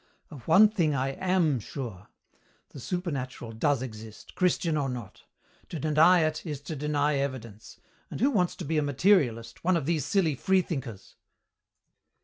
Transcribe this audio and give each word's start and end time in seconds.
Of 0.31 0.47
one 0.47 0.67
thing 0.67 0.95
I 0.95 1.09
am 1.09 1.59
sure. 1.59 2.07
The 2.69 2.79
supernatural 2.79 3.51
does 3.51 3.83
exist, 3.83 4.33
Christian 4.33 4.75
or 4.75 4.89
not. 4.89 5.25
To 5.69 5.77
deny 5.79 6.21
it 6.21 6.43
is 6.43 6.59
to 6.61 6.75
deny 6.75 7.17
evidence 7.17 7.79
and 8.09 8.19
who 8.19 8.31
wants 8.31 8.55
to 8.55 8.65
be 8.65 8.79
a 8.79 8.81
materialist, 8.81 9.63
one 9.63 9.77
of 9.77 9.85
these 9.85 10.03
silly 10.03 10.33
freethinkers?" 10.33 11.17